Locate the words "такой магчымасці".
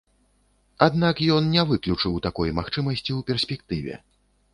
2.29-3.11